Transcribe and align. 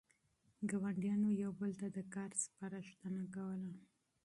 ګاونډیانو 0.69 1.29
یو 1.41 1.51
بل 1.59 1.71
ته 1.81 1.87
د 1.95 1.97
کار 2.13 2.31
سپارښتنه 2.43 3.23
کوله. 3.35 3.71